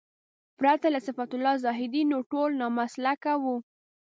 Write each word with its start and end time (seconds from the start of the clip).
پرته 0.57 0.87
له 0.93 0.99
صفت 1.07 1.29
الله 1.33 1.55
زاهدي 1.65 2.01
نور 2.11 2.23
ټول 2.31 2.49
نامسلکه 2.61 3.33
وو. 3.43 3.55